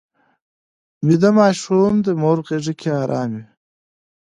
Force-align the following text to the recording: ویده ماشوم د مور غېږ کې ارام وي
ویده 1.07 1.29
ماشوم 1.39 1.93
د 2.05 2.07
مور 2.21 2.37
غېږ 2.47 2.65
کې 2.79 2.89
ارام 3.01 3.29
وي 3.35 3.45